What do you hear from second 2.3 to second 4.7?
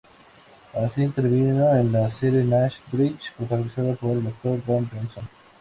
Nash Bridges protagonizada por el actor